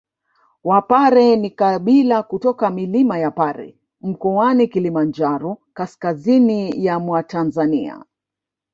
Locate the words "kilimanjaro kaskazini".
4.67-6.85